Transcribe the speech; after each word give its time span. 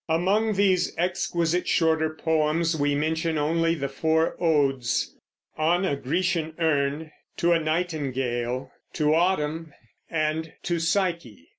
Among 0.09 0.53
these 0.53 0.95
exquisite 0.97 1.67
shorter 1.67 2.09
poems 2.09 2.75
we 2.75 2.95
mention 2.95 3.37
only 3.37 3.75
the 3.75 3.87
four 3.87 4.35
odes, 4.39 5.15
"On 5.59 5.85
a 5.85 5.95
Grecian 5.95 6.55
Urn," 6.57 7.11
"To 7.37 7.51
a 7.51 7.59
Nightingale," 7.59 8.71
"To 8.93 9.13
Autumn," 9.13 9.73
and 10.09 10.53
"To 10.63 10.79
Psyche." 10.79 11.49